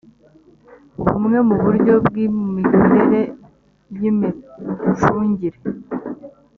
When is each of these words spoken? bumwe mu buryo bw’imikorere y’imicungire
bumwe 1.03 1.37
mu 1.47 1.55
buryo 1.63 1.93
bw’imikorere 2.05 3.21
y’imicungire 3.99 5.59